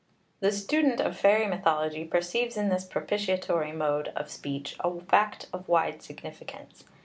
The 0.39 0.51
student 0.51 0.99
of 0.99 1.15
fairy 1.15 1.45
mythology 1.45 2.05
perceives 2.05 2.57
in 2.57 2.69
this 2.69 2.85
propitiatory 2.85 3.71
mode 3.71 4.07
of 4.15 4.31
speech 4.31 4.75
a 4.79 4.99
fact 4.99 5.45
of 5.53 5.67
wide 5.69 6.01
significance. 6.01 6.83